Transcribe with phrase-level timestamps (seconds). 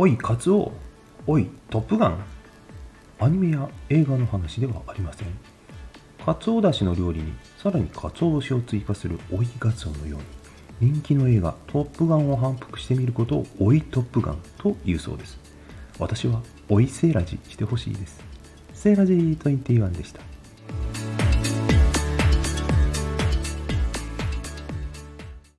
[0.00, 0.70] おいカツオ
[1.26, 2.24] おいトップガン。
[3.18, 5.28] アニメや映画の話ではありません。
[6.24, 10.18] カツオだしの料理にさらにカツオ節を追加する追いガツオのよ
[10.80, 15.36] うに人気の映画トップガンを反復してみることを追いトップガンと言うそうです。
[15.98, 18.20] 私は追いセーラジしてほしいです。
[18.74, 20.20] セーラジー21でした。